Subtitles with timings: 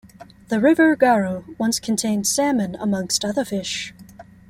[0.47, 3.93] The River Garw once contained Salmon amongst other fish.